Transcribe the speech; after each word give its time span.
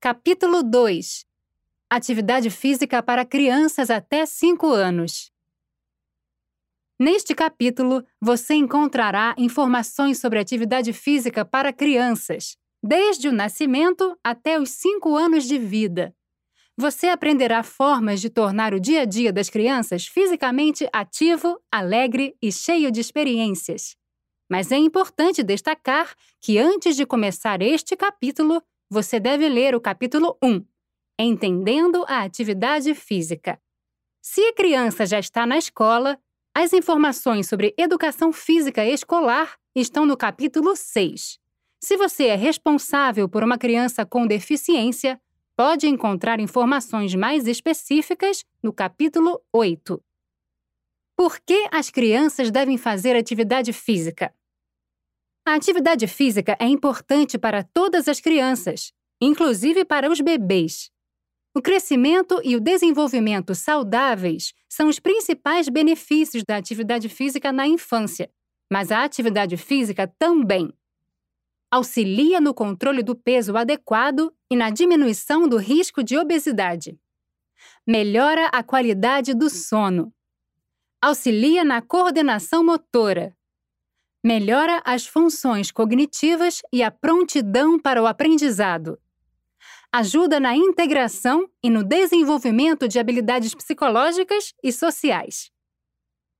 Capítulo 0.00 0.62
2 0.62 1.26
Atividade 1.90 2.50
física 2.50 3.02
para 3.02 3.24
crianças 3.24 3.90
até 3.90 4.24
5 4.24 4.68
anos. 4.68 5.32
Neste 6.96 7.34
capítulo, 7.34 8.06
você 8.20 8.54
encontrará 8.54 9.34
informações 9.36 10.20
sobre 10.20 10.38
atividade 10.38 10.92
física 10.92 11.44
para 11.44 11.72
crianças, 11.72 12.56
desde 12.80 13.28
o 13.28 13.32
nascimento 13.32 14.16
até 14.22 14.60
os 14.60 14.70
5 14.70 15.16
anos 15.16 15.42
de 15.42 15.58
vida. 15.58 16.14
Você 16.76 17.08
aprenderá 17.08 17.64
formas 17.64 18.20
de 18.20 18.30
tornar 18.30 18.72
o 18.72 18.78
dia 18.78 19.00
a 19.00 19.04
dia 19.04 19.32
das 19.32 19.50
crianças 19.50 20.06
fisicamente 20.06 20.88
ativo, 20.92 21.60
alegre 21.72 22.36
e 22.40 22.52
cheio 22.52 22.92
de 22.92 23.00
experiências. 23.00 23.96
Mas 24.48 24.70
é 24.70 24.76
importante 24.76 25.42
destacar 25.42 26.14
que 26.40 26.56
antes 26.56 26.94
de 26.94 27.04
começar 27.04 27.60
este 27.60 27.96
capítulo, 27.96 28.62
você 28.90 29.20
deve 29.20 29.48
ler 29.48 29.74
o 29.74 29.80
capítulo 29.80 30.38
1, 30.42 30.64
Entendendo 31.18 32.04
a 32.08 32.22
Atividade 32.22 32.94
Física. 32.94 33.60
Se 34.22 34.40
a 34.46 34.52
criança 34.54 35.04
já 35.04 35.18
está 35.18 35.46
na 35.46 35.58
escola, 35.58 36.18
as 36.54 36.72
informações 36.72 37.48
sobre 37.48 37.74
educação 37.76 38.32
física 38.32 38.84
escolar 38.84 39.58
estão 39.74 40.06
no 40.06 40.16
capítulo 40.16 40.74
6. 40.74 41.38
Se 41.80 41.96
você 41.96 42.26
é 42.26 42.34
responsável 42.34 43.28
por 43.28 43.44
uma 43.44 43.58
criança 43.58 44.04
com 44.06 44.26
deficiência, 44.26 45.20
pode 45.56 45.86
encontrar 45.86 46.40
informações 46.40 47.14
mais 47.14 47.46
específicas 47.46 48.44
no 48.62 48.72
capítulo 48.72 49.40
8. 49.52 50.02
Por 51.16 51.38
que 51.40 51.68
as 51.70 51.90
crianças 51.90 52.50
devem 52.50 52.78
fazer 52.78 53.16
atividade 53.16 53.72
física? 53.72 54.32
A 55.48 55.54
atividade 55.54 56.06
física 56.06 56.54
é 56.60 56.66
importante 56.66 57.38
para 57.38 57.64
todas 57.64 58.06
as 58.06 58.20
crianças, 58.20 58.92
inclusive 59.18 59.82
para 59.82 60.12
os 60.12 60.20
bebês. 60.20 60.90
O 61.56 61.62
crescimento 61.62 62.38
e 62.44 62.54
o 62.54 62.60
desenvolvimento 62.60 63.54
saudáveis 63.54 64.52
são 64.68 64.88
os 64.88 65.00
principais 65.00 65.70
benefícios 65.70 66.44
da 66.46 66.58
atividade 66.58 67.08
física 67.08 67.50
na 67.50 67.66
infância, 67.66 68.30
mas 68.70 68.92
a 68.92 69.02
atividade 69.02 69.56
física 69.56 70.06
também 70.18 70.70
auxilia 71.70 72.42
no 72.42 72.52
controle 72.52 73.02
do 73.02 73.16
peso 73.16 73.56
adequado 73.56 74.30
e 74.50 74.54
na 74.56 74.68
diminuição 74.68 75.48
do 75.48 75.56
risco 75.56 76.04
de 76.04 76.18
obesidade. 76.18 77.00
Melhora 77.86 78.48
a 78.48 78.62
qualidade 78.62 79.32
do 79.32 79.48
sono. 79.48 80.12
Auxilia 81.00 81.64
na 81.64 81.80
coordenação 81.80 82.62
motora. 82.62 83.34
Melhora 84.24 84.82
as 84.84 85.06
funções 85.06 85.70
cognitivas 85.70 86.60
e 86.72 86.82
a 86.82 86.90
prontidão 86.90 87.78
para 87.78 88.02
o 88.02 88.06
aprendizado 88.06 88.98
ajuda 89.92 90.38
na 90.38 90.54
integração 90.54 91.48
e 91.62 91.70
no 91.70 91.82
desenvolvimento 91.82 92.86
de 92.86 92.98
habilidades 92.98 93.54
psicológicas 93.54 94.52
e 94.62 94.72
sociais. 94.72 95.50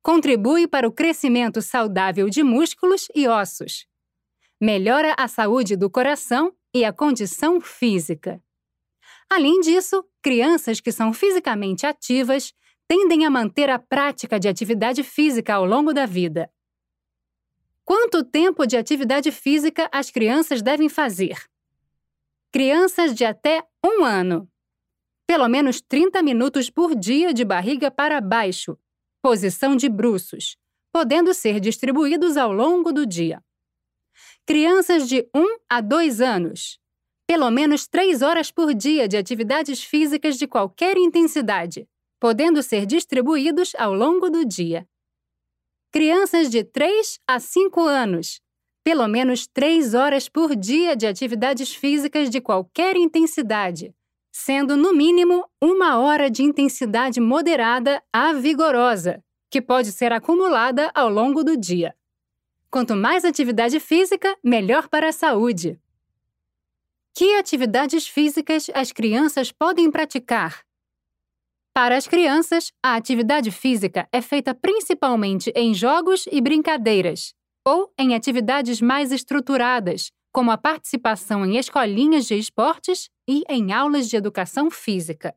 Contribui 0.03 0.67
para 0.67 0.87
o 0.87 0.91
crescimento 0.91 1.61
saudável 1.61 2.29
de 2.29 2.43
músculos 2.43 3.07
e 3.15 3.27
ossos. 3.27 3.85
Melhora 4.61 5.15
a 5.17 5.27
saúde 5.27 5.75
do 5.75 5.89
coração 5.89 6.53
e 6.73 6.85
a 6.85 6.93
condição 6.93 7.59
física. 7.59 8.41
Além 9.29 9.59
disso, 9.61 10.03
crianças 10.21 10.79
que 10.79 10.91
são 10.91 11.11
fisicamente 11.11 11.85
ativas 11.85 12.53
tendem 12.87 13.25
a 13.25 13.29
manter 13.29 13.69
a 13.69 13.79
prática 13.79 14.39
de 14.39 14.47
atividade 14.47 15.03
física 15.03 15.55
ao 15.55 15.65
longo 15.65 15.93
da 15.93 16.05
vida. 16.05 16.49
Quanto 17.89 18.23
tempo 18.23 18.67
de 18.67 18.77
atividade 18.77 19.31
física 19.31 19.89
as 19.91 20.11
crianças 20.11 20.61
devem 20.61 20.87
fazer? 20.87 21.49
Crianças 22.51 23.15
de 23.15 23.25
até 23.25 23.63
um 23.83 24.03
ano. 24.03 24.47
Pelo 25.25 25.47
menos 25.47 25.81
30 25.81 26.21
minutos 26.21 26.69
por 26.69 26.93
dia 26.93 27.33
de 27.33 27.43
barriga 27.43 27.89
para 27.89 28.21
baixo, 28.21 28.77
posição 29.23 29.75
de 29.75 29.89
bruços, 29.89 30.55
podendo 30.91 31.33
ser 31.33 31.59
distribuídos 31.59 32.37
ao 32.37 32.53
longo 32.53 32.93
do 32.93 33.07
dia. 33.07 33.43
Crianças 34.45 35.09
de 35.09 35.27
1 35.33 35.57
a 35.67 35.81
2 35.81 36.21
anos. 36.21 36.79
Pelo 37.25 37.49
menos 37.49 37.87
3 37.87 38.21
horas 38.21 38.51
por 38.51 38.71
dia 38.71 39.07
de 39.07 39.17
atividades 39.17 39.83
físicas 39.83 40.37
de 40.37 40.45
qualquer 40.45 40.95
intensidade, 40.95 41.89
podendo 42.19 42.61
ser 42.61 42.85
distribuídos 42.85 43.73
ao 43.79 43.95
longo 43.95 44.29
do 44.29 44.45
dia. 44.45 44.87
Crianças 45.91 46.51
de 46.51 46.63
3 46.63 47.19
a 47.27 47.39
5 47.39 47.81
anos, 47.81 48.39
pelo 48.83 49.07
menos 49.07 49.47
três 49.47 49.95
horas 49.95 50.29
por 50.29 50.55
dia 50.55 50.95
de 50.95 51.07
atividades 51.07 51.73
físicas 51.73 52.29
de 52.29 52.39
qualquer 52.39 52.95
intensidade, 52.95 53.91
sendo 54.31 54.77
no 54.77 54.93
mínimo 54.93 55.43
uma 55.59 55.97
hora 55.97 56.29
de 56.29 56.43
intensidade 56.43 57.19
moderada 57.19 58.03
a 58.13 58.33
vigorosa, 58.33 59.23
que 59.49 59.59
pode 59.59 59.91
ser 59.91 60.13
acumulada 60.13 60.91
ao 60.93 61.09
longo 61.09 61.43
do 61.43 61.57
dia. 61.57 61.95
Quanto 62.69 62.95
mais 62.95 63.25
atividade 63.25 63.79
física, 63.79 64.37
melhor 64.43 64.87
para 64.89 65.09
a 65.09 65.11
saúde. 65.11 65.79
Que 67.15 67.35
atividades 67.35 68.07
físicas 68.07 68.69
as 68.75 68.91
crianças 68.91 69.51
podem 69.51 69.89
praticar? 69.89 70.68
Para 71.81 71.95
as 71.95 72.09
crianças, 72.09 72.73
a 72.83 72.95
atividade 72.95 73.51
física 73.51 74.05
é 74.11 74.21
feita 74.21 74.53
principalmente 74.53 75.49
em 75.55 75.73
jogos 75.73 76.25
e 76.29 76.41
brincadeiras, 76.41 77.33
ou 77.65 77.89
em 77.97 78.13
atividades 78.13 78.81
mais 78.81 79.13
estruturadas, 79.13 80.11
como 80.29 80.51
a 80.51 80.57
participação 80.57 81.45
em 81.45 81.55
escolinhas 81.55 82.25
de 82.25 82.35
esportes 82.35 83.09
e 83.25 83.43
em 83.47 83.71
aulas 83.71 84.09
de 84.09 84.17
educação 84.17 84.69
física. 84.69 85.33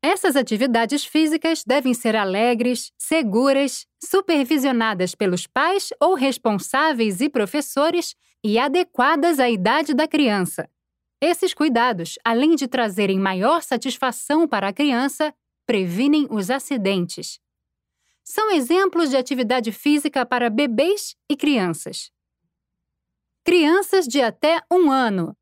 Essas 0.00 0.36
atividades 0.36 1.04
físicas 1.04 1.64
devem 1.66 1.92
ser 1.92 2.14
alegres, 2.14 2.92
seguras, 2.96 3.84
supervisionadas 4.00 5.16
pelos 5.16 5.48
pais 5.48 5.88
ou 6.00 6.14
responsáveis 6.14 7.20
e 7.20 7.28
professores 7.28 8.14
e 8.44 8.60
adequadas 8.60 9.40
à 9.40 9.50
idade 9.50 9.92
da 9.92 10.06
criança. 10.06 10.70
Esses 11.20 11.52
cuidados, 11.52 12.14
além 12.24 12.54
de 12.54 12.68
trazerem 12.68 13.18
maior 13.18 13.60
satisfação 13.60 14.46
para 14.46 14.68
a 14.68 14.72
criança, 14.72 15.34
previnem 15.68 16.26
os 16.30 16.48
acidentes 16.48 17.38
são 18.24 18.50
exemplos 18.50 19.10
de 19.10 19.18
atividade 19.18 19.70
física 19.70 20.24
para 20.24 20.48
bebês 20.48 21.14
e 21.30 21.36
crianças. 21.36 22.10
Crianças 23.44 24.06
de 24.06 24.22
até 24.22 24.62
um 24.72 24.90
ano. 24.90 25.36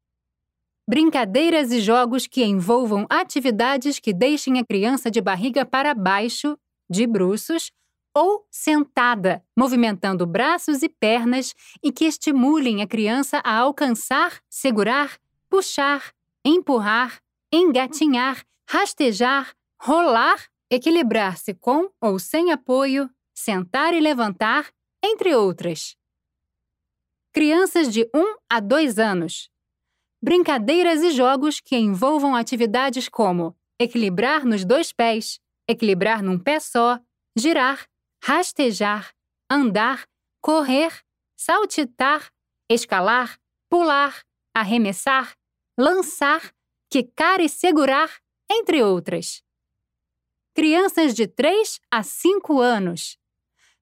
Brincadeiras 0.89 1.71
e 1.71 1.81
jogos 1.81 2.27
que 2.27 2.45
envolvam 2.45 3.07
atividades 3.09 4.01
que 4.01 4.13
deixem 4.13 4.59
a 4.59 4.65
criança 4.65 5.11
de 5.13 5.21
barriga 5.21 5.65
para 5.65 5.95
baixo, 5.95 6.59
de 6.91 7.07
bruços 7.07 7.71
ou 8.13 8.47
sentada, 8.51 9.45
movimentando 9.57 10.27
braços 10.27 10.83
e 10.83 10.89
pernas 10.89 11.55
e 11.83 11.93
que 11.93 12.05
estimulem 12.05 12.83
a 12.83 12.87
criança 12.87 13.41
a 13.45 13.57
alcançar, 13.59 14.41
segurar, 14.51 15.19
puxar, 15.49 16.13
empurrar, 16.45 17.21
engatinhar, 17.53 18.45
rastejar, 18.69 19.55
rolar 19.81 20.49
equilibrar-se 20.71 21.55
com 21.55 21.91
ou 22.01 22.19
sem 22.19 22.53
apoio, 22.53 23.11
sentar 23.35 23.95
e 23.95 24.01
levantar, 24.01 24.71
entre 25.03 25.35
outras. 25.35 25.97
Crianças 27.33 27.93
de 27.93 28.09
1 28.15 28.37
a 28.51 28.61
2 28.61 28.99
anos. 28.99 29.51
Brincadeiras 30.23 31.03
e 31.03 31.11
jogos 31.11 31.61
que 31.61 31.77
envolvam 31.77 32.35
atividades 32.35 33.09
como 33.09 33.57
equilibrar 33.79 34.45
nos 34.45 34.65
dois 34.65 34.93
pés, 34.93 35.39
equilibrar 35.69 36.23
num 36.23 36.39
pé 36.39 36.59
só, 36.59 36.99
girar, 37.37 37.87
rastejar, 38.25 39.13
andar, 39.51 40.09
correr, 40.41 41.05
saltitar, 41.37 42.33
escalar, 42.71 43.39
pular, 43.69 44.25
arremessar, 44.55 45.37
lançar, 45.79 46.51
quicar 46.91 47.41
e 47.41 47.49
segurar, 47.49 48.11
entre 48.51 48.83
outras 48.83 49.46
crianças 50.57 51.13
de 51.13 51.27
3 51.27 51.79
a 51.91 52.03
5 52.03 52.59
anos. 52.63 53.19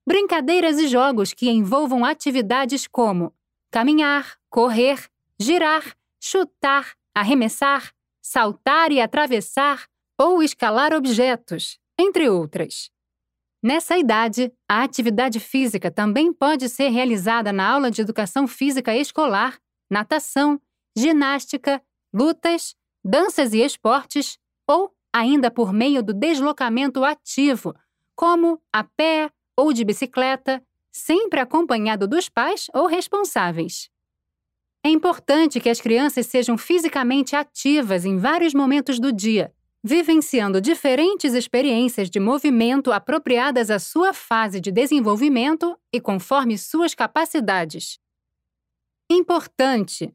Brincadeiras 0.05 0.77
e 0.77 0.89
jogos 0.89 1.33
que 1.33 1.49
envolvam 1.49 2.03
atividades 2.03 2.85
como 2.85 3.33
caminhar, 3.71 4.37
correr, 4.49 5.09
girar, 5.39 5.95
chutar, 6.19 6.93
arremessar, 7.15 7.93
saltar 8.21 8.91
e 8.91 8.99
atravessar 8.99 9.87
ou 10.19 10.43
escalar 10.43 10.93
objetos, 10.93 11.79
entre 11.97 12.29
outras. 12.29 12.91
Nessa 13.63 13.97
idade, 13.97 14.51
a 14.67 14.83
atividade 14.83 15.39
física 15.39 15.89
também 15.89 16.33
pode 16.33 16.67
ser 16.67 16.89
realizada 16.89 17.53
na 17.53 17.69
aula 17.71 17.89
de 17.89 18.01
educação 18.01 18.47
física 18.47 18.93
escolar, 18.93 19.57
natação, 19.89 20.59
ginástica, 20.93 21.81
lutas, 22.13 22.75
danças 23.01 23.53
e 23.53 23.61
esportes 23.61 24.37
ou 24.67 24.94
ainda 25.15 25.49
por 25.49 25.71
meio 25.71 26.03
do 26.03 26.13
deslocamento 26.13 27.05
ativo, 27.05 27.73
como 28.17 28.61
a 28.73 28.83
pé 28.83 29.31
ou 29.55 29.71
de 29.71 29.85
bicicleta, 29.85 30.61
sempre 30.91 31.39
acompanhado 31.39 32.05
dos 32.05 32.27
pais 32.27 32.67
ou 32.73 32.85
responsáveis. 32.85 33.89
É 34.85 34.89
importante 34.89 35.61
que 35.61 35.69
as 35.69 35.79
crianças 35.79 36.25
sejam 36.25 36.57
fisicamente 36.57 37.33
ativas 37.33 38.03
em 38.03 38.17
vários 38.17 38.53
momentos 38.53 38.99
do 38.99 39.09
dia, 39.13 39.53
vivenciando 39.81 40.59
diferentes 40.59 41.33
experiências 41.33 42.09
de 42.09 42.19
movimento 42.19 42.91
apropriadas 42.91 43.71
à 43.71 43.79
sua 43.79 44.13
fase 44.13 44.59
de 44.59 44.69
desenvolvimento 44.69 45.79
e 45.93 46.01
conforme 46.01 46.57
suas 46.57 46.93
capacidades. 46.93 47.97
Importante: 49.09 50.13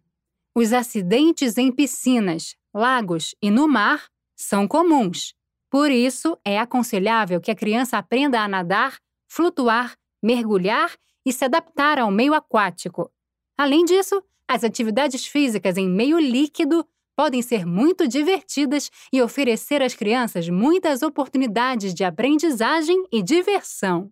os 0.54 0.74
acidentes 0.74 1.56
em 1.56 1.72
piscinas, 1.72 2.54
lagos 2.74 3.34
e 3.40 3.50
no 3.50 3.66
mar 3.66 4.10
são 4.42 4.66
comuns. 4.66 5.34
Por 5.70 5.90
isso, 5.90 6.36
é 6.44 6.58
aconselhável 6.58 7.40
que 7.40 7.50
a 7.50 7.54
criança 7.54 7.98
aprenda 7.98 8.40
a 8.40 8.48
nadar, 8.48 8.98
flutuar, 9.28 9.96
mergulhar 10.22 10.96
e 11.24 11.32
se 11.32 11.44
adaptar 11.44 11.98
ao 11.98 12.10
meio 12.10 12.34
aquático. 12.34 13.12
Além 13.56 13.84
disso, 13.84 14.22
as 14.48 14.64
atividades 14.64 15.26
físicas 15.26 15.76
em 15.76 15.88
meio 15.88 16.18
líquido 16.18 16.86
podem 17.14 17.42
ser 17.42 17.66
muito 17.66 18.08
divertidas 18.08 18.90
e 19.12 19.20
oferecer 19.20 19.82
às 19.82 19.94
crianças 19.94 20.48
muitas 20.48 21.02
oportunidades 21.02 21.92
de 21.92 22.02
aprendizagem 22.02 23.04
e 23.12 23.22
diversão. 23.22 24.10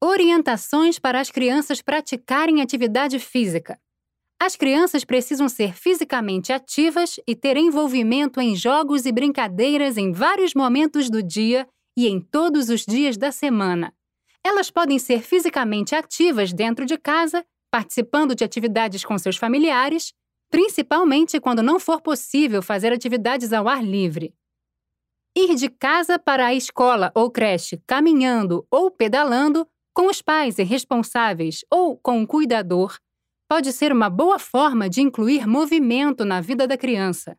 Orientações 0.00 0.98
para 0.98 1.20
as 1.20 1.28
crianças 1.28 1.82
praticarem 1.82 2.62
atividade 2.62 3.18
física. 3.18 3.80
As 4.40 4.54
crianças 4.54 5.04
precisam 5.04 5.48
ser 5.48 5.74
fisicamente 5.74 6.52
ativas 6.52 7.18
e 7.26 7.34
ter 7.34 7.56
envolvimento 7.56 8.40
em 8.40 8.54
jogos 8.54 9.04
e 9.04 9.10
brincadeiras 9.10 9.96
em 9.96 10.12
vários 10.12 10.54
momentos 10.54 11.10
do 11.10 11.22
dia 11.22 11.66
e 11.96 12.06
em 12.06 12.20
todos 12.20 12.68
os 12.68 12.86
dias 12.86 13.16
da 13.16 13.32
semana. 13.32 13.92
Elas 14.44 14.70
podem 14.70 14.98
ser 14.98 15.22
fisicamente 15.22 15.94
ativas 15.94 16.52
dentro 16.52 16.86
de 16.86 16.96
casa 16.96 17.44
participando 17.70 18.34
de 18.34 18.44
atividades 18.44 19.04
com 19.04 19.18
seus 19.18 19.36
familiares, 19.36 20.12
principalmente 20.50 21.38
quando 21.40 21.62
não 21.62 21.78
for 21.78 22.00
possível 22.00 22.62
fazer 22.62 22.92
atividades 22.92 23.52
ao 23.52 23.68
ar 23.68 23.84
livre. 23.84 24.32
Ir 25.36 25.54
de 25.54 25.68
casa 25.68 26.18
para 26.18 26.46
a 26.46 26.54
escola 26.54 27.12
ou 27.14 27.30
creche 27.30 27.82
caminhando 27.86 28.66
ou 28.70 28.90
pedalando 28.90 29.66
com 29.92 30.06
os 30.06 30.22
pais 30.22 30.58
e 30.58 30.62
responsáveis 30.62 31.64
ou 31.70 31.98
com 31.98 32.20
um 32.20 32.26
cuidador 32.26 32.96
pode 33.48 33.72
ser 33.72 33.92
uma 33.92 34.10
boa 34.10 34.38
forma 34.38 34.88
de 34.88 35.00
incluir 35.00 35.46
movimento 35.46 36.24
na 36.24 36.40
vida 36.40 36.66
da 36.66 36.76
criança. 36.76 37.36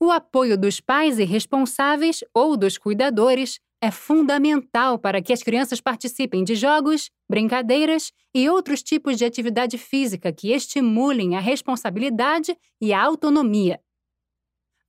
O 0.00 0.10
apoio 0.10 0.58
dos 0.58 0.80
pais 0.80 1.18
e 1.18 1.24
responsáveis 1.24 2.24
ou 2.34 2.56
dos 2.56 2.76
cuidadores 2.76 3.60
é 3.82 3.90
fundamental 3.90 4.98
para 4.98 5.22
que 5.22 5.32
as 5.32 5.42
crianças 5.42 5.80
participem 5.80 6.42
de 6.42 6.54
jogos, 6.54 7.10
brincadeiras 7.28 8.12
e 8.34 8.48
outros 8.48 8.82
tipos 8.82 9.16
de 9.16 9.24
atividade 9.24 9.78
física 9.78 10.32
que 10.32 10.52
estimulem 10.52 11.36
a 11.36 11.40
responsabilidade 11.40 12.56
e 12.80 12.92
a 12.92 13.02
autonomia. 13.02 13.80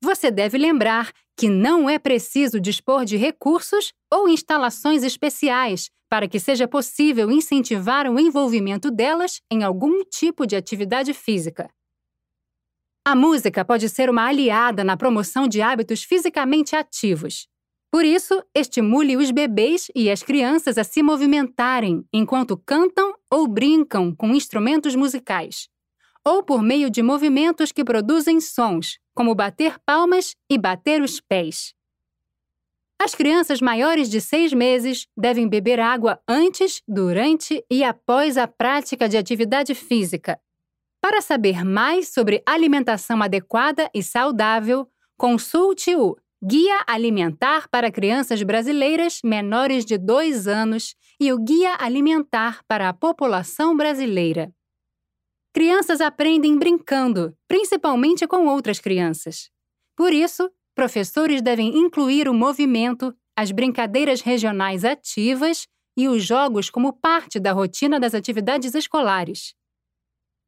Você 0.03 0.31
deve 0.31 0.57
lembrar 0.57 1.13
que 1.37 1.47
não 1.47 1.89
é 1.89 1.99
preciso 1.99 2.59
dispor 2.59 3.05
de 3.05 3.17
recursos 3.17 3.93
ou 4.11 4.27
instalações 4.27 5.03
especiais 5.03 5.89
para 6.11 6.27
que 6.27 6.41
seja 6.41 6.67
possível 6.67 7.31
incentivar 7.31 8.05
o 8.05 8.19
envolvimento 8.19 8.91
delas 8.91 9.41
em 9.49 9.63
algum 9.63 10.03
tipo 10.03 10.45
de 10.45 10.57
atividade 10.57 11.13
física. 11.13 11.69
A 13.05 13.15
música 13.15 13.63
pode 13.63 13.87
ser 13.87 14.09
uma 14.09 14.27
aliada 14.27 14.83
na 14.83 14.97
promoção 14.97 15.47
de 15.47 15.61
hábitos 15.61 16.03
fisicamente 16.03 16.75
ativos. 16.75 17.47
Por 17.89 18.03
isso, 18.03 18.43
estimule 18.53 19.15
os 19.15 19.31
bebês 19.31 19.87
e 19.95 20.11
as 20.11 20.21
crianças 20.21 20.77
a 20.77 20.83
se 20.83 21.01
movimentarem 21.01 22.05
enquanto 22.11 22.57
cantam 22.57 23.13
ou 23.31 23.47
brincam 23.47 24.13
com 24.13 24.35
instrumentos 24.35 24.97
musicais, 24.97 25.69
ou 26.25 26.43
por 26.43 26.61
meio 26.61 26.89
de 26.89 27.01
movimentos 27.01 27.71
que 27.71 27.85
produzem 27.85 28.41
sons, 28.41 28.99
como 29.15 29.33
bater 29.33 29.79
palmas 29.85 30.35
e 30.49 30.57
bater 30.57 31.01
os 31.01 31.21
pés. 31.21 31.73
As 33.03 33.15
crianças 33.15 33.59
maiores 33.59 34.07
de 34.07 34.21
seis 34.21 34.53
meses 34.53 35.07
devem 35.17 35.49
beber 35.49 35.79
água 35.79 36.21
antes, 36.27 36.83
durante 36.87 37.65
e 37.67 37.83
após 37.83 38.37
a 38.37 38.47
prática 38.47 39.09
de 39.09 39.17
atividade 39.17 39.73
física. 39.73 40.39
Para 41.01 41.19
saber 41.19 41.65
mais 41.65 42.13
sobre 42.13 42.43
alimentação 42.45 43.23
adequada 43.23 43.89
e 43.91 44.03
saudável, 44.03 44.87
consulte 45.17 45.95
o 45.95 46.15
Guia 46.45 46.83
Alimentar 46.85 47.67
para 47.71 47.91
Crianças 47.91 48.43
Brasileiras 48.43 49.21
Menores 49.23 49.83
de 49.83 49.97
2 49.97 50.47
anos 50.47 50.93
e 51.19 51.33
o 51.33 51.39
Guia 51.39 51.75
Alimentar 51.79 52.63
para 52.67 52.87
a 52.87 52.93
População 52.93 53.75
Brasileira. 53.75 54.53
Crianças 55.51 56.01
aprendem 56.01 56.55
brincando, 56.55 57.35
principalmente 57.47 58.27
com 58.27 58.45
outras 58.45 58.79
crianças. 58.79 59.49
Por 59.97 60.13
isso, 60.13 60.51
professores 60.81 61.43
devem 61.43 61.77
incluir 61.77 62.27
o 62.27 62.33
movimento, 62.33 63.15
as 63.37 63.51
brincadeiras 63.51 64.21
regionais 64.21 64.83
ativas 64.83 65.67
e 65.95 66.07
os 66.07 66.23
jogos 66.23 66.71
como 66.71 66.91
parte 66.91 67.39
da 67.39 67.51
rotina 67.51 67.99
das 67.99 68.15
atividades 68.15 68.73
escolares. 68.73 69.53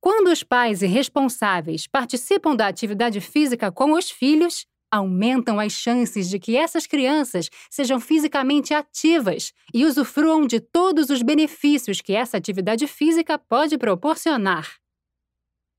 Quando 0.02 0.32
os 0.32 0.42
pais 0.42 0.82
e 0.82 0.88
responsáveis 0.88 1.86
participam 1.86 2.56
da 2.56 2.66
atividade 2.66 3.22
física 3.22 3.72
com 3.72 3.92
os 3.92 4.10
filhos, 4.10 4.66
aumentam 4.92 5.60
as 5.60 5.74
chances 5.74 6.28
de 6.28 6.40
que 6.40 6.58
essas 6.58 6.88
crianças 6.88 7.48
sejam 7.70 8.00
fisicamente 8.00 8.74
ativas 8.74 9.54
e 9.72 9.86
usufruam 9.86 10.48
de 10.48 10.60
todos 10.60 11.12
os 11.12 11.22
benefícios 11.22 12.02
que 12.02 12.16
essa 12.16 12.38
atividade 12.38 12.88
física 12.88 13.38
pode 13.38 13.78
proporcionar. 13.78 14.68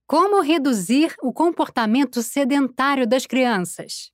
Como 0.06 0.40
reduzir 0.40 1.12
o 1.20 1.32
comportamento 1.32 2.22
sedentário 2.22 3.04
das 3.04 3.26
crianças? 3.26 4.13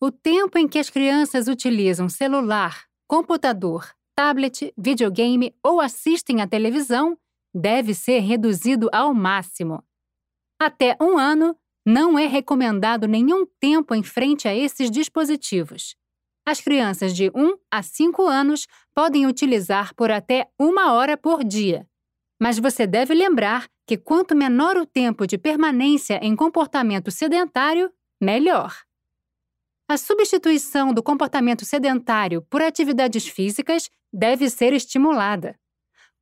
O 0.00 0.10
tempo 0.10 0.58
em 0.58 0.68
que 0.68 0.78
as 0.78 0.90
crianças 0.90 1.48
utilizam 1.48 2.08
celular, 2.08 2.84
computador, 3.08 3.90
tablet, 4.14 4.72
videogame 4.76 5.54
ou 5.62 5.80
assistem 5.80 6.42
à 6.42 6.46
televisão 6.46 7.16
deve 7.54 7.94
ser 7.94 8.18
reduzido 8.18 8.90
ao 8.92 9.14
máximo. 9.14 9.82
Até 10.60 10.96
um 11.00 11.16
ano, 11.16 11.56
não 11.86 12.18
é 12.18 12.26
recomendado 12.26 13.06
nenhum 13.06 13.46
tempo 13.58 13.94
em 13.94 14.02
frente 14.02 14.46
a 14.46 14.54
esses 14.54 14.90
dispositivos. 14.90 15.96
As 16.46 16.60
crianças 16.60 17.14
de 17.14 17.30
1 17.34 17.56
a 17.70 17.82
5 17.82 18.26
anos 18.26 18.66
podem 18.94 19.26
utilizar 19.26 19.94
por 19.94 20.10
até 20.10 20.46
uma 20.58 20.92
hora 20.92 21.16
por 21.16 21.42
dia. 21.42 21.88
Mas 22.40 22.58
você 22.58 22.86
deve 22.86 23.14
lembrar 23.14 23.66
que 23.86 23.96
quanto 23.96 24.36
menor 24.36 24.76
o 24.76 24.84
tempo 24.84 25.26
de 25.26 25.38
permanência 25.38 26.20
em 26.22 26.36
comportamento 26.36 27.10
sedentário, 27.10 27.90
melhor. 28.20 28.85
A 29.88 29.96
substituição 29.96 30.92
do 30.92 31.00
comportamento 31.00 31.64
sedentário 31.64 32.42
por 32.42 32.60
atividades 32.60 33.28
físicas 33.28 33.88
deve 34.12 34.50
ser 34.50 34.72
estimulada. 34.72 35.56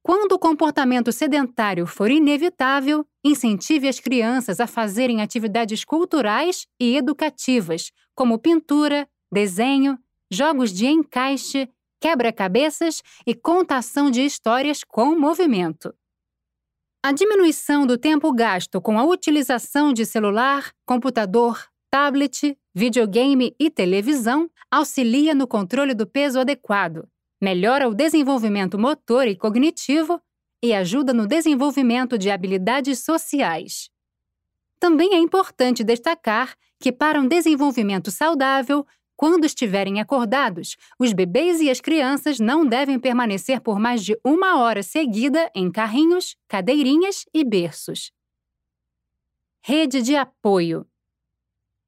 Quando 0.02 0.32
o 0.32 0.38
comportamento 0.38 1.10
sedentário 1.10 1.86
for 1.86 2.10
inevitável, 2.10 3.06
incentive 3.24 3.88
as 3.88 3.98
crianças 3.98 4.60
a 4.60 4.66
fazerem 4.66 5.22
atividades 5.22 5.82
culturais 5.82 6.66
e 6.78 6.94
educativas, 6.94 7.90
como 8.14 8.38
pintura, 8.38 9.08
desenho, 9.32 9.98
jogos 10.30 10.70
de 10.70 10.86
encaixe, 10.86 11.66
quebra-cabeças 11.98 13.02
e 13.26 13.34
contação 13.34 14.10
de 14.10 14.22
histórias 14.22 14.84
com 14.84 15.18
movimento. 15.18 15.94
A 17.02 17.12
diminuição 17.12 17.86
do 17.86 17.96
tempo 17.96 18.30
gasto 18.30 18.78
com 18.82 18.98
a 18.98 19.04
utilização 19.04 19.90
de 19.90 20.04
celular, 20.04 20.70
computador, 20.84 21.66
tablet, 21.94 22.58
videogame 22.74 23.54
e 23.56 23.70
televisão 23.70 24.50
auxilia 24.68 25.32
no 25.32 25.46
controle 25.46 25.94
do 25.94 26.04
peso 26.04 26.40
adequado 26.40 27.08
melhora 27.40 27.88
o 27.88 27.94
desenvolvimento 27.94 28.76
motor 28.76 29.28
e 29.28 29.36
cognitivo 29.36 30.20
e 30.60 30.74
ajuda 30.74 31.14
no 31.14 31.24
desenvolvimento 31.24 32.18
de 32.18 32.32
habilidades 32.32 33.04
sociais. 33.04 33.90
Também 34.80 35.14
é 35.14 35.18
importante 35.18 35.84
destacar 35.84 36.56
que, 36.80 36.90
para 36.90 37.20
um 37.20 37.28
desenvolvimento 37.28 38.10
saudável, 38.10 38.84
quando 39.14 39.44
estiverem 39.44 40.00
acordados, 40.00 40.76
os 40.98 41.12
bebês 41.12 41.60
e 41.60 41.70
as 41.70 41.80
crianças 41.80 42.40
não 42.40 42.66
devem 42.66 42.98
permanecer 42.98 43.60
por 43.60 43.78
mais 43.78 44.04
de 44.04 44.18
uma 44.24 44.58
hora 44.58 44.82
seguida 44.82 45.48
em 45.54 45.70
carrinhos, 45.70 46.34
cadeirinhas 46.48 47.24
e 47.32 47.44
berços. 47.44 48.10
Rede 49.62 50.02
de 50.02 50.16
apoio. 50.16 50.84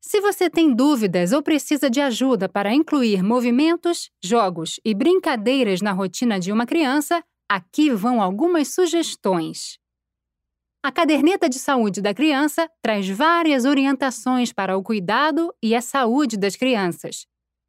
Se 0.08 0.20
você 0.20 0.48
tem 0.48 0.72
dúvidas 0.72 1.32
ou 1.32 1.42
precisa 1.42 1.90
de 1.90 2.00
ajuda 2.00 2.48
para 2.48 2.72
incluir 2.72 3.24
movimentos, 3.24 4.08
jogos 4.22 4.78
e 4.84 4.94
brincadeiras 4.94 5.82
na 5.82 5.90
rotina 5.90 6.38
de 6.38 6.52
uma 6.52 6.64
criança, 6.64 7.20
aqui 7.50 7.90
vão 7.90 8.22
algumas 8.22 8.68
sugestões. 8.68 9.80
A 10.80 10.92
caderneta 10.92 11.48
de 11.48 11.58
saúde 11.58 12.00
da 12.00 12.14
criança 12.14 12.70
traz 12.80 13.08
várias 13.08 13.64
orientações 13.64 14.52
para 14.52 14.78
o 14.78 14.82
cuidado 14.82 15.52
e 15.60 15.74
a 15.74 15.80
saúde 15.80 16.36
das 16.36 16.54
crianças. 16.54 17.26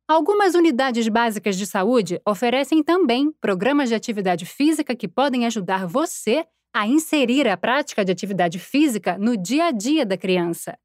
Algumas 0.08 0.54
unidades 0.54 1.08
básicas 1.08 1.58
de 1.58 1.66
saúde 1.66 2.22
oferecem 2.24 2.84
também 2.84 3.32
programas 3.42 3.90
de 3.90 3.96
atividade 3.96 4.46
física 4.46 4.96
que 4.96 5.08
podem 5.08 5.48
ajudar 5.48 5.88
você 5.88 6.46
a 6.72 6.88
inserir 6.88 7.48
a 7.48 7.58
prática 7.58 8.06
de 8.06 8.12
atividade 8.12 8.60
física 8.60 9.18
no 9.18 9.36
dia 9.36 9.66
a 9.66 9.72
dia 9.72 10.06
da 10.06 10.16
criança. 10.16 10.78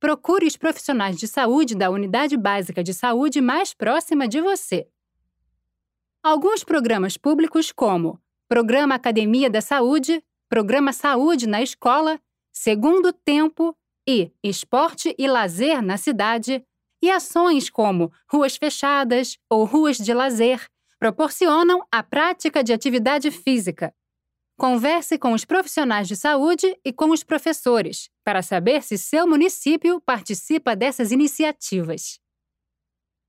Procure 0.00 0.46
os 0.46 0.56
profissionais 0.56 1.16
de 1.16 1.26
saúde 1.26 1.74
da 1.74 1.90
unidade 1.90 2.36
básica 2.36 2.84
de 2.84 2.94
saúde 2.94 3.40
mais 3.40 3.74
próxima 3.74 4.28
de 4.28 4.40
você. 4.40 4.86
Alguns 6.22 6.62
programas 6.62 7.16
públicos, 7.16 7.72
como 7.72 8.20
Programa 8.48 8.94
Academia 8.94 9.50
da 9.50 9.60
Saúde, 9.60 10.22
Programa 10.48 10.92
Saúde 10.92 11.48
na 11.48 11.62
Escola, 11.62 12.20
Segundo 12.52 13.12
Tempo 13.12 13.76
e 14.08 14.32
Esporte 14.42 15.14
e 15.18 15.26
Lazer 15.26 15.82
na 15.82 15.96
Cidade, 15.96 16.64
e 17.02 17.10
ações 17.10 17.70
como 17.70 18.12
ruas 18.30 18.56
fechadas 18.56 19.38
ou 19.48 19.64
ruas 19.64 19.96
de 19.96 20.12
lazer, 20.12 20.66
proporcionam 20.98 21.86
a 21.92 22.02
prática 22.02 22.62
de 22.62 22.72
atividade 22.72 23.30
física. 23.30 23.94
Converse 24.58 25.16
com 25.16 25.34
os 25.34 25.44
profissionais 25.44 26.08
de 26.08 26.16
saúde 26.16 26.76
e 26.84 26.92
com 26.92 27.10
os 27.10 27.22
professores 27.22 28.10
para 28.24 28.42
saber 28.42 28.82
se 28.82 28.98
seu 28.98 29.24
município 29.24 30.00
participa 30.00 30.74
dessas 30.74 31.12
iniciativas. 31.12 32.18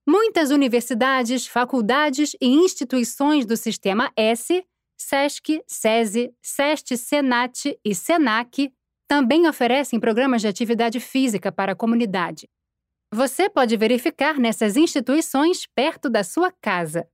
Muitas 0.08 0.50
universidades, 0.50 1.46
faculdades 1.46 2.36
e 2.42 2.48
instituições 2.48 3.46
do 3.46 3.56
Sistema 3.56 4.12
S, 4.18 4.66
SESC, 4.98 5.64
SESI, 5.68 6.34
SEST, 6.42 6.98
SENAT 6.98 7.78
e 7.86 7.94
SENAC 7.94 8.74
também 9.08 9.48
oferecem 9.48 10.00
programas 10.00 10.42
de 10.42 10.48
atividade 10.48 11.00
física 11.00 11.52
para 11.52 11.74
a 11.74 11.76
comunidade. 11.76 12.50
Você 13.14 13.48
pode 13.48 13.78
verificar 13.78 14.40
nessas 14.40 14.76
instituições 14.76 15.68
perto 15.76 16.10
da 16.10 16.24
sua 16.24 16.52
casa. 16.52 17.08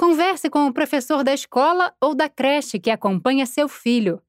Converse 0.00 0.48
com 0.48 0.66
o 0.66 0.72
professor 0.72 1.22
da 1.22 1.34
escola 1.34 1.94
ou 2.00 2.14
da 2.14 2.26
creche 2.26 2.78
que 2.78 2.90
acompanha 2.90 3.44
seu 3.44 3.68
filho. 3.68 4.22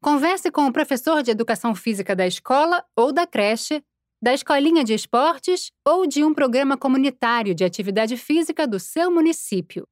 Converse 0.00 0.48
com 0.48 0.64
o 0.68 0.72
professor 0.72 1.24
de 1.24 1.30
educação 1.32 1.74
física 1.74 2.14
da 2.14 2.24
escola 2.24 2.84
ou 2.94 3.12
da 3.12 3.26
creche, 3.26 3.82
da 4.22 4.32
escolinha 4.32 4.84
de 4.84 4.94
esportes 4.94 5.72
ou 5.84 6.06
de 6.06 6.22
um 6.22 6.32
programa 6.32 6.76
comunitário 6.76 7.52
de 7.52 7.64
atividade 7.64 8.16
física 8.16 8.64
do 8.64 8.78
seu 8.78 9.10
município. 9.10 9.88